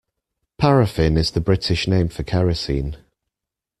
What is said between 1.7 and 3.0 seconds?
name for kerosene